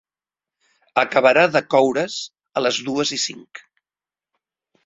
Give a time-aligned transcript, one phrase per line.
[1.01, 2.17] Acabarà de coure's
[2.57, 3.63] a les dues i cinc.